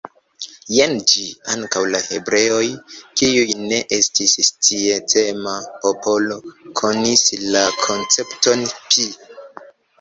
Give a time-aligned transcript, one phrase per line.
[0.75, 1.25] Jen ĝi:
[1.55, 2.63] Ankaŭ la hebreoj,
[3.21, 6.41] kiuj ne estis sciencema popolo,
[6.83, 9.11] konis la koncepton pi.